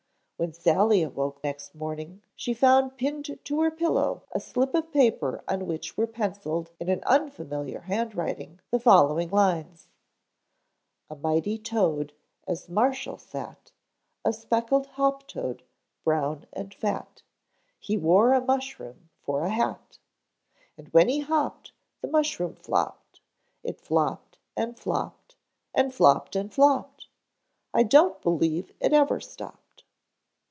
When 0.37 0.53
Sally 0.53 1.03
awoke 1.03 1.43
next 1.43 1.75
morning 1.75 2.23
she 2.35 2.55
found 2.55 2.97
pinned 2.97 3.37
to 3.43 3.61
her 3.61 3.69
pillow 3.69 4.23
a 4.31 4.39
slip 4.39 4.73
of 4.73 4.91
paper 4.91 5.43
on 5.47 5.67
which 5.67 5.95
were 5.95 6.07
penciled 6.07 6.71
in 6.79 6.89
an 6.89 7.03
unfamiliar 7.05 7.81
handwriting 7.81 8.59
the 8.71 8.79
following 8.79 9.29
lines: 9.29 9.87
A 11.11 11.15
mighty 11.15 11.59
toad 11.59 12.13
as 12.47 12.67
marshal 12.67 13.19
sat, 13.19 13.71
A 14.25 14.33
speckled 14.33 14.87
hoptoad, 14.97 15.61
brown 16.03 16.47
and 16.53 16.73
fat, 16.73 17.21
He 17.77 17.95
wore 17.95 18.33
a 18.33 18.43
mushroom 18.43 19.09
for 19.21 19.43
a 19.43 19.49
hat. 19.49 19.99
And 20.75 20.87
when 20.87 21.07
he 21.07 21.19
hopped 21.19 21.71
the 22.01 22.07
mushroom 22.07 22.55
flopped; 22.55 23.21
It 23.63 23.79
flopped, 23.79 24.39
and 24.57 24.75
flopped, 24.75 25.35
and 25.75 25.93
flopped 25.93 26.35
and 26.35 26.51
flopped; 26.51 27.09
I 27.75 27.83
don't 27.83 28.19
believe 28.23 28.71
it 28.79 28.91
ever 28.91 29.19
stopped. 29.19 29.59